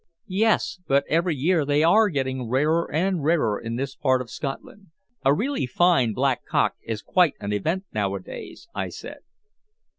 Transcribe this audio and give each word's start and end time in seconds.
"Yes, 0.25 0.79
but 0.87 1.03
every 1.09 1.35
year 1.35 1.63
they 1.63 1.83
are 1.83 2.09
getting 2.09 2.47
rarer 2.49 2.89
and 2.91 3.23
rarer 3.23 3.59
in 3.59 3.75
this 3.75 3.95
part 3.95 4.19
of 4.19 4.31
Scotland. 4.31 4.87
A 5.23 5.31
really 5.31 5.67
fine 5.67 6.13
black 6.13 6.43
cock 6.43 6.73
is 6.81 7.03
quite 7.03 7.35
an 7.39 7.53
event 7.53 7.85
nowadays," 7.93 8.67
I 8.73 8.89
said. 8.89 9.19